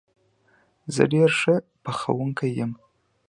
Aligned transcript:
زه 0.95 1.03
ډېره 1.11 1.35
ښه 1.39 1.55
پخوونکې 1.83 2.47
یم 2.57 2.71